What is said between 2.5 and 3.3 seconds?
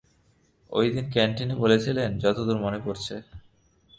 মনে পড়ছে।